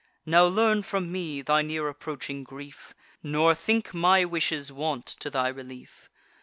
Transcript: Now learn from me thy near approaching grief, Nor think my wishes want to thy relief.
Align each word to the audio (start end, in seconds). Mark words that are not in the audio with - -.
Now 0.25 0.45
learn 0.47 0.81
from 0.81 1.11
me 1.11 1.43
thy 1.43 1.61
near 1.61 1.87
approaching 1.87 2.43
grief, 2.43 2.95
Nor 3.21 3.53
think 3.53 3.93
my 3.93 4.25
wishes 4.25 4.71
want 4.71 5.05
to 5.05 5.29
thy 5.29 5.47
relief. 5.49 6.09